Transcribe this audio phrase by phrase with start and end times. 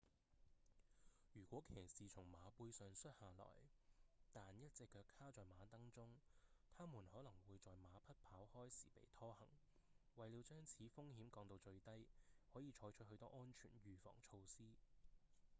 [1.33, 3.45] 如果騎士從馬背上摔下來
[4.33, 6.17] 但一隻腳卡在馬鐙中
[6.75, 9.47] 他們可能會在馬匹跑開時被拖行
[10.15, 12.07] 為了將此風險降到最低
[12.51, 14.71] 可以採取許多安全預防措施